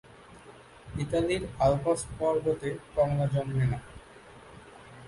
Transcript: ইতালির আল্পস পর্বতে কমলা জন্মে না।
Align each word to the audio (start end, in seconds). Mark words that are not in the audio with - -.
ইতালির 0.99 1.43
আল্পস 1.59 1.99
পর্বতে 2.19 2.69
কমলা 2.95 3.25
জন্মে 3.33 3.65
না। 3.71 3.79